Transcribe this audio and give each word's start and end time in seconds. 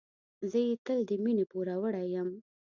زه 0.51 0.59
یې 0.67 0.73
تل 0.85 0.99
د 1.09 1.11
مینې 1.23 1.45
پوروړی 1.51 2.05
یم. 2.15 2.29